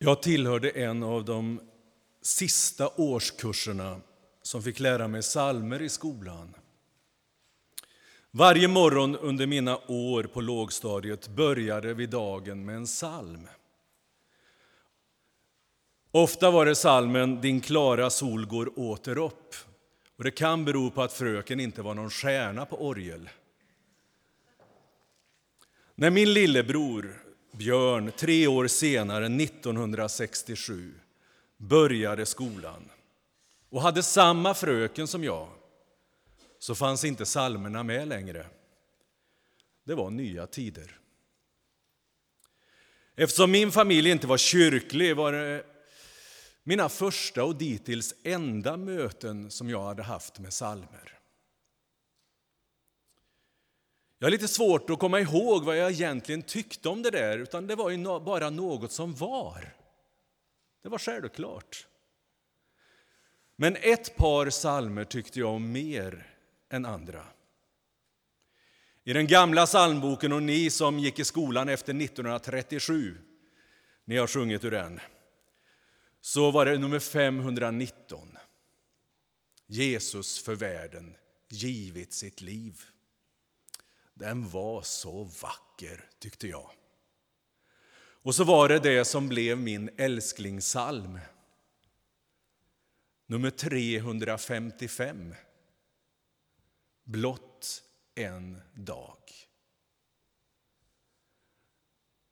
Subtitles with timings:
[0.00, 1.60] Jag tillhörde en av de
[2.22, 4.00] sista årskurserna
[4.42, 6.54] som fick lära mig salmer i skolan.
[8.30, 13.48] Varje morgon under mina år på lågstadiet började vi dagen med en psalm.
[16.10, 19.54] Ofta var det salmen Din klara sol går åter upp.
[20.16, 23.28] Och det kan bero på att fröken inte var någon stjärna på orgel.
[25.94, 30.94] När min lillebror Björn tre år senare, 1967,
[31.56, 32.90] började skolan
[33.70, 35.48] och hade samma fröken som jag
[36.58, 38.46] så fanns inte salmerna med längre.
[39.84, 40.98] Det var nya tider.
[43.16, 45.64] Eftersom min familj inte var kyrklig var det
[46.62, 51.17] mina första och dittills enda möten som jag hade haft med salmer.
[54.18, 57.66] Jag har lite svårt att komma ihåg vad jag egentligen tyckte om det där, utan
[57.66, 59.74] det var ju bara något som var.
[60.82, 61.86] Det var självklart.
[63.56, 66.26] Men ett par salmer tyckte jag om mer
[66.70, 67.24] än andra.
[69.04, 73.18] I den gamla psalmboken, och ni som gick i skolan efter 1937,
[74.04, 75.00] ni har sjungit ur den,
[76.20, 78.38] så var det nummer 519.
[79.66, 81.16] Jesus för världen
[81.48, 82.84] givit sitt liv.
[84.18, 86.70] Den var så vacker, tyckte jag.
[88.00, 91.18] Och så var det det som blev min älsklingssalm.
[93.26, 95.34] Nummer 355.
[97.04, 97.82] Blott
[98.14, 99.18] en dag.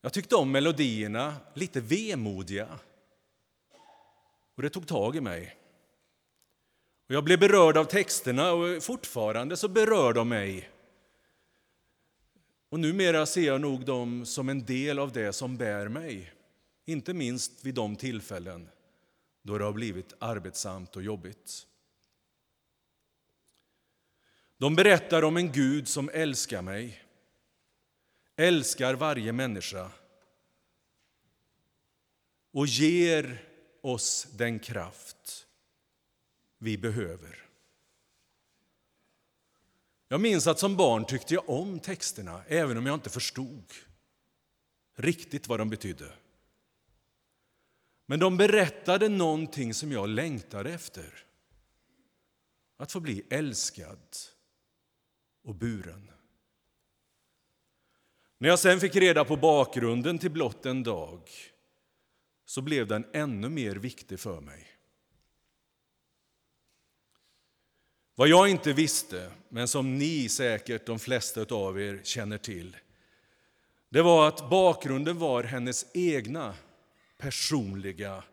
[0.00, 2.78] Jag tyckte om melodierna, lite vemodiga.
[4.54, 5.56] Och det tog tag i mig.
[7.08, 10.71] Och jag blev berörd av texterna och fortfarande så berör de mig.
[12.72, 16.32] Och numera ser jag nog dem som en del av det som bär mig.
[16.84, 18.68] Inte minst vid de tillfällen
[19.42, 21.66] då det har blivit arbetsamt och jobbigt.
[24.56, 27.04] De berättar om en Gud som älskar mig,
[28.36, 29.90] älskar varje människa
[32.52, 33.44] och ger
[33.80, 35.46] oss den kraft
[36.58, 37.51] vi behöver.
[40.12, 43.72] Jag minns att som barn tyckte jag om texterna, även om jag inte förstod
[44.96, 46.12] riktigt vad de betydde.
[48.06, 51.24] Men de berättade någonting som jag längtade efter.
[52.76, 54.16] Att få bli älskad
[55.44, 56.10] och buren.
[58.38, 61.30] När jag sen fick reda på bakgrunden till blott en dag
[62.44, 64.71] så blev den ännu mer viktig för mig.
[68.22, 72.76] Vad jag inte visste, men som ni säkert, de flesta av er, känner till
[73.88, 76.54] det var att bakgrunden var hennes egna
[77.18, 78.24] personliga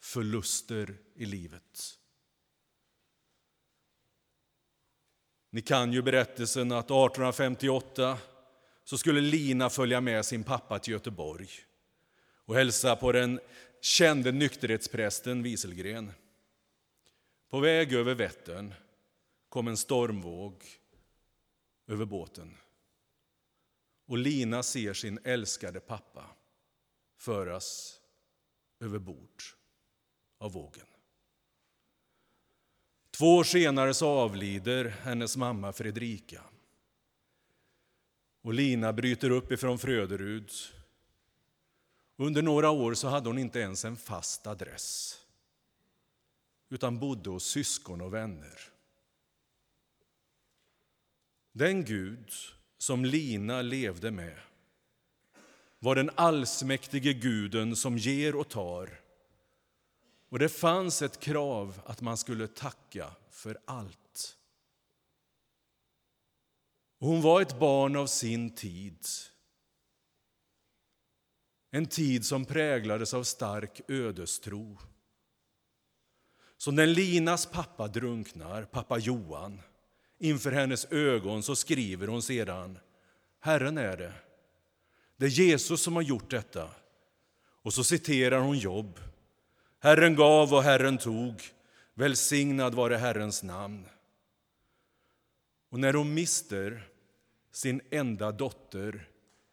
[0.00, 1.98] förluster i livet.
[5.50, 8.18] Ni kan ju berättelsen att 1858
[8.84, 11.48] så skulle Lina följa med sin pappa till Göteborg
[12.44, 13.40] och hälsa på den
[13.80, 16.12] kände nykterhetsprästen Wieselgren.
[17.50, 18.74] På väg över Vättern
[19.54, 20.64] kom en stormvåg
[21.86, 22.56] över båten.
[24.06, 26.30] Och Lina ser sin älskade pappa
[27.16, 28.00] föras
[28.80, 29.42] över bord
[30.38, 30.86] av vågen.
[33.10, 36.44] Två år senare så avlider hennes mamma Fredrika.
[38.42, 40.50] Och Lina bryter upp ifrån Fröderud.
[42.16, 45.20] Under några år så hade hon inte ens en fast adress
[46.68, 48.73] utan bodde hos syskon och vänner.
[51.56, 52.30] Den Gud
[52.78, 54.38] som Lina levde med
[55.78, 59.00] var den allsmäktige guden som ger och tar.
[60.28, 64.36] Och det fanns ett krav att man skulle tacka för allt.
[66.98, 69.06] Och hon var ett barn av sin tid.
[71.70, 74.78] En tid som präglades av stark ödestro.
[76.56, 79.60] Så när Linas pappa drunknar, pappa Johan
[80.18, 82.78] inför hennes ögon så skriver hon sedan
[83.40, 84.12] Herren är det.
[85.16, 86.70] Det är Jesus som har gjort detta.
[87.62, 89.00] Och så citerar hon Jobb.
[89.78, 91.42] Herren gav och Herren tog.
[91.94, 93.86] Välsignad vare Herrens namn.
[95.70, 96.88] Och när hon mister
[97.52, 99.08] sin enda dotter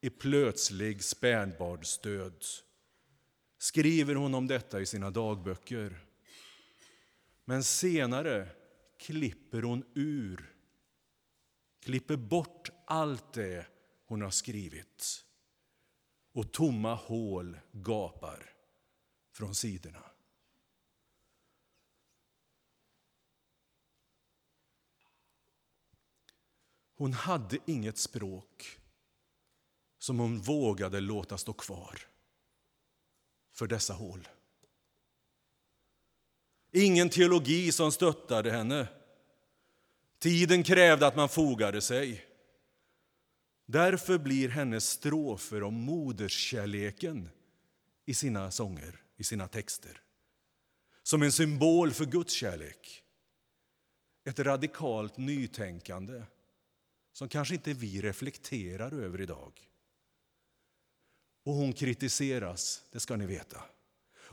[0.00, 2.44] i plötslig spädbarnsdöd
[3.58, 5.98] skriver hon om detta i sina dagböcker.
[7.44, 8.48] Men senare
[9.02, 10.54] klipper hon ur,
[11.80, 13.66] klipper bort allt det
[14.04, 15.24] hon har skrivit.
[16.32, 18.54] Och tomma hål gapar
[19.32, 20.10] från sidorna.
[26.94, 28.80] Hon hade inget språk
[29.98, 31.98] som hon vågade låta stå kvar
[33.50, 34.28] för dessa hål.
[36.72, 38.88] Ingen teologi som stöttade henne.
[40.18, 42.26] Tiden krävde att man fogade sig.
[43.66, 47.28] Därför blir hennes strofer om moderskärleken
[48.04, 50.02] i sina sånger, i sina texter
[51.02, 53.04] som en symbol för Guds kärlek.
[54.24, 56.22] Ett radikalt nytänkande
[57.12, 59.68] som kanske inte vi reflekterar över idag.
[61.44, 63.64] Och hon kritiseras, det ska ni veta,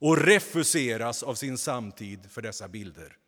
[0.00, 3.18] och refuseras av sin samtid för dessa bilder.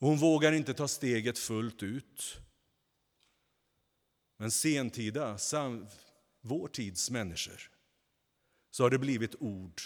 [0.00, 2.40] Hon vågar inte ta steget fullt ut.
[4.36, 5.38] Men sentida,
[6.40, 7.70] vår tids människor,
[8.70, 9.80] så har det blivit ord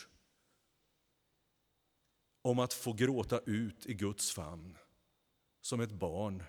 [2.42, 4.78] om att få gråta ut i Guds famn
[5.60, 6.42] som ett barn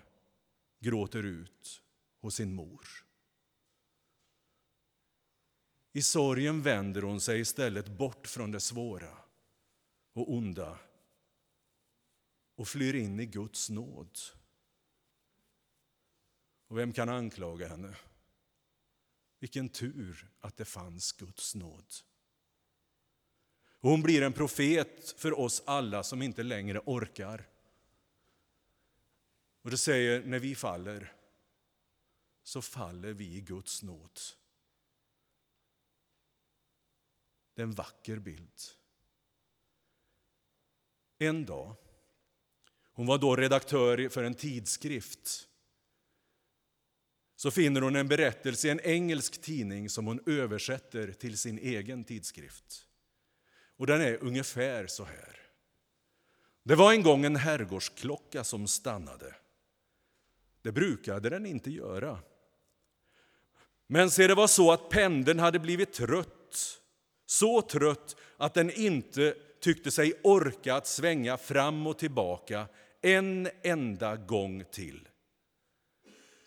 [0.80, 1.82] gråter ut
[2.20, 3.09] hos sin mor.
[5.92, 9.16] I sorgen vänder hon sig istället bort från det svåra
[10.12, 10.78] och onda
[12.54, 14.18] och flyr in i Guds nåd.
[16.66, 17.96] Och vem kan anklaga henne?
[19.38, 21.92] Vilken tur att det fanns Guds nåd.
[23.80, 27.48] hon blir en profet för oss alla som inte längre orkar.
[29.62, 31.12] Och det säger, när vi faller
[32.42, 34.20] så faller vi i Guds nåd.
[37.60, 38.52] Det är en vacker bild.
[41.18, 41.76] En dag,
[42.92, 45.48] hon var då redaktör för en tidskrift,
[47.36, 52.04] så finner hon en berättelse i en engelsk tidning som hon översätter till sin egen
[52.04, 52.86] tidskrift.
[53.76, 55.36] Och Den är ungefär så här.
[56.62, 59.34] Det var en gång en herrgårdsklocka som stannade.
[60.62, 62.22] Det brukade den inte göra.
[63.86, 66.79] Men se, det var så att pendeln hade blivit trött
[67.30, 72.66] så trött att den inte tyckte sig orka att svänga fram och tillbaka
[73.02, 75.08] en enda gång till.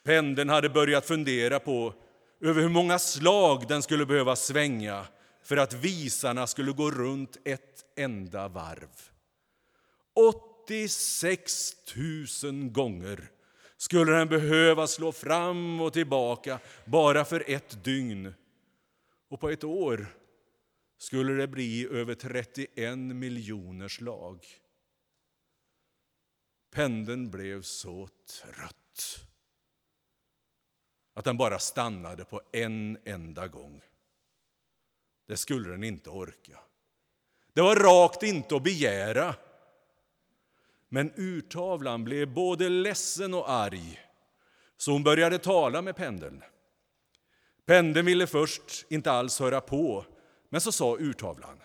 [0.04, 1.94] Pendeln hade börjat fundera på
[2.42, 5.06] över hur många slag den skulle behöva svänga
[5.44, 8.90] för att visarna skulle gå runt ett enda varv.
[10.68, 11.74] 86
[12.44, 13.30] 000 gånger
[13.78, 18.34] skulle den behöva slå fram och tillbaka bara för ett dygn.
[19.30, 20.08] Och på ett år
[21.14, 24.46] skulle det bli över 31 miljoner slag.
[26.72, 28.10] Pendeln blev så
[28.42, 29.26] trött
[31.14, 33.82] att den bara stannade på en enda gång.
[35.28, 36.60] Det skulle den inte orka.
[37.54, 39.36] Det var rakt inte att begära.
[40.90, 44.02] Men urtavlan blev både ledsen och arg,
[44.78, 46.44] så hon började tala med pendeln.
[47.66, 50.06] Pendeln ville först inte alls höra på,
[50.54, 51.62] men så sa urtavlan,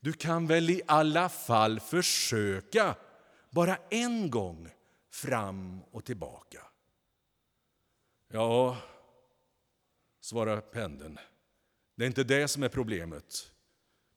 [0.00, 2.94] du kan väl i alla fall försöka
[3.50, 4.68] bara en gång
[5.10, 6.62] fram och tillbaka.
[8.32, 8.76] Ja,
[10.20, 11.18] svarar pendeln,
[11.94, 13.52] det är inte det som är problemet.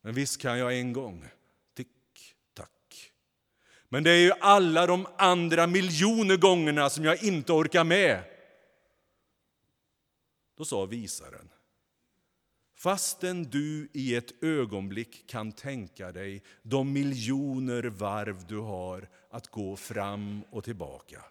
[0.02, 1.26] Men visst kan jag en gång.
[1.74, 3.12] Tick, tack.
[3.90, 8.24] Men det är ju alla de andra miljoner gångerna som jag inte orkar med.
[10.58, 11.50] Då sa visaren,
[12.78, 19.76] Fastän du i ett ögonblick kan tänka dig de miljoner varv du har att gå
[19.76, 21.24] fram och tillbaka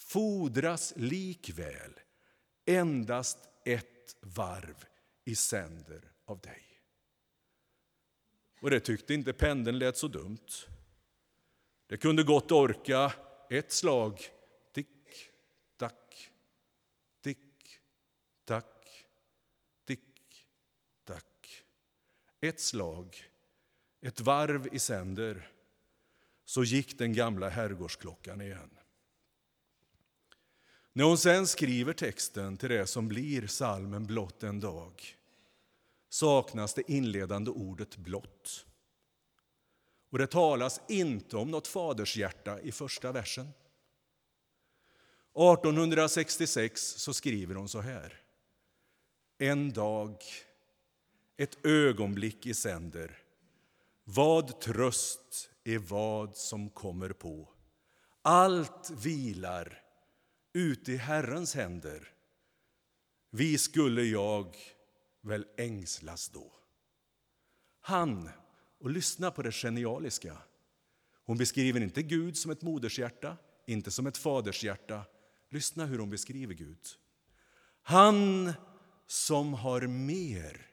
[0.00, 2.00] fordras likväl
[2.66, 4.84] endast ett varv
[5.24, 6.62] i sänder av dig.
[8.60, 10.48] Och det tyckte inte pendeln lät så dumt.
[11.86, 13.12] Det kunde gott orka
[13.50, 14.20] ett slag,
[14.72, 15.30] tick,
[15.76, 16.30] tack,
[17.22, 17.78] tick,
[18.44, 18.80] tack
[22.40, 23.24] ett slag,
[24.00, 25.50] ett varv i sänder,
[26.44, 28.70] så gick den gamla herrgårdsklockan igen.
[30.92, 35.16] När hon sen skriver texten till det som blir salmen Blott en dag
[36.08, 38.66] saknas det inledande ordet blott.
[40.10, 43.48] Och det talas inte om något fadershjärta i första versen.
[45.34, 48.20] 1866 så skriver hon så här.
[49.38, 50.22] En dag
[51.40, 53.18] ett ögonblick i sänder.
[54.04, 57.48] Vad tröst är vad som kommer på.
[58.22, 59.82] Allt vilar
[60.52, 62.12] ute i Herrens händer.
[63.30, 64.56] Vi skulle jag
[65.20, 66.52] väl ängslas då.
[67.80, 68.30] Han,
[68.80, 70.36] och lyssna på det genialiska.
[71.24, 75.02] Hon beskriver inte Gud som ett modershjärta, inte som ett fadershjärta.
[75.50, 76.86] Lyssna hur hon beskriver Gud.
[77.82, 78.52] Han
[79.06, 80.69] som har mer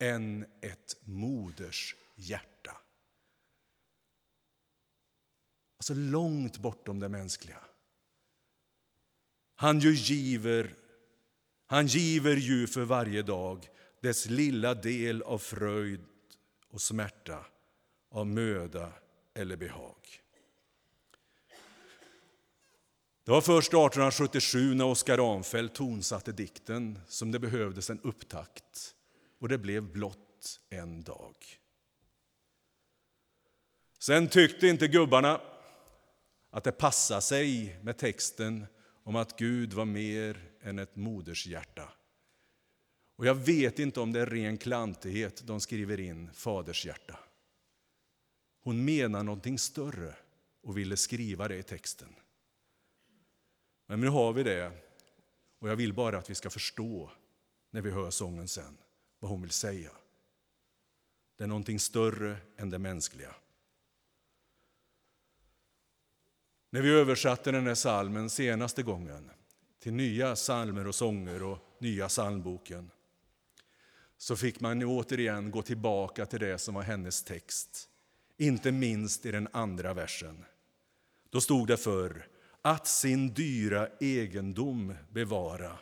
[0.00, 2.76] än ett moders hjärta.
[5.76, 7.60] Alltså långt bortom det mänskliga.
[9.54, 10.74] Han ju giver,
[11.66, 13.68] han giver ju för varje dag
[14.00, 16.04] dess lilla del av fröjd
[16.68, 17.46] och smärta,
[18.10, 18.92] av möda
[19.34, 19.96] eller behag.
[23.24, 28.94] Det var först 1877 när Oskar Arnfeldt tonsatte dikten som det behövdes en upptakt
[29.40, 31.36] och det blev blott en dag.
[33.98, 35.40] Sen tyckte inte gubbarna
[36.50, 38.66] att det passade sig med texten
[39.02, 41.92] om att Gud var mer än ett modershjärta.
[43.16, 47.18] Och jag vet inte om det är ren klantighet de skriver in fadershjärta.
[48.62, 50.16] Hon menar någonting större
[50.62, 52.14] och ville skriva det i texten.
[53.86, 54.72] Men nu har vi det,
[55.58, 57.10] och jag vill bara att vi ska förstå
[57.70, 58.78] när vi hör sången sen
[59.20, 59.90] vad hon vill säga.
[61.36, 63.34] Det är någonting större än det mänskliga.
[66.70, 69.30] När vi översatte den här salmen senaste gången
[69.78, 72.90] till nya salmer och sånger och nya psalmboken
[74.16, 77.88] så fick man återigen gå tillbaka till det som var hennes text,
[78.36, 80.44] inte minst i den andra versen.
[81.30, 82.26] Då stod det för
[82.62, 85.78] att sin dyra egendom bevara.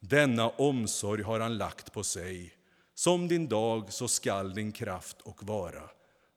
[0.00, 2.54] Denna omsorg har han lagt på sig.
[2.94, 5.90] Som din dag så skall din kraft och vara.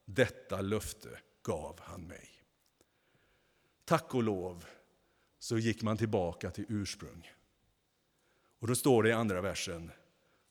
[0.04, 2.30] Detta löfte gav han mig.
[3.84, 4.64] Tack och lov
[5.38, 7.30] så gick man tillbaka till ursprung.
[8.58, 9.90] Och då står det i andra versen.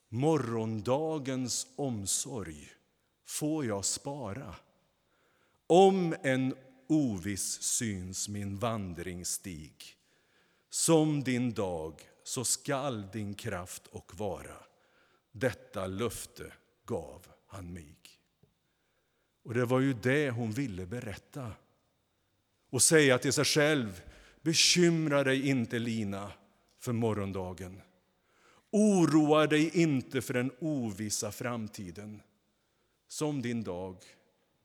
[0.08, 2.70] Morgondagens omsorg
[3.26, 4.54] får jag spara.
[5.66, 6.54] Om en
[6.88, 9.84] oviss syns min vandringsstig.
[10.70, 14.56] Som din dag så skall din kraft och vara.
[15.38, 16.52] Detta löfte
[16.84, 17.96] gav han mig.
[19.44, 21.52] Och det var ju det hon ville berätta
[22.70, 24.02] och säga till sig själv
[24.46, 26.32] Bekymra dig inte, Lina,
[26.78, 27.82] för morgondagen.
[28.70, 32.22] Oroa dig inte för den ovissa framtiden.
[33.08, 33.96] Som din dag,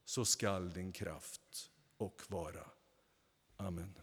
[0.06, 2.66] så skall din kraft och vara.
[3.58, 3.94] Amen.